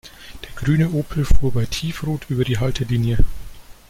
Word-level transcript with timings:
Der 0.43 0.49
grüne 0.55 0.89
Opel 0.93 1.25
fuhr 1.25 1.51
bei 1.53 1.67
Tiefrot 1.67 2.27
über 2.31 2.43
die 2.43 2.57
Haltelinie. 2.57 3.19